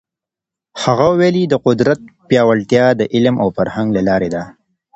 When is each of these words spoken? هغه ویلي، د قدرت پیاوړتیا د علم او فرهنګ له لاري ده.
هغه 0.83 1.07
ویلي، 1.19 1.43
د 1.49 1.53
قدرت 1.65 1.99
پیاوړتیا 2.27 2.85
د 2.99 3.01
علم 3.13 3.35
او 3.43 3.47
فرهنګ 3.57 3.87
له 3.95 4.01
لاري 4.09 4.29
ده. 4.35 4.43